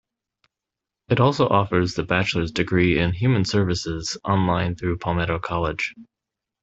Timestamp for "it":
1.09-1.19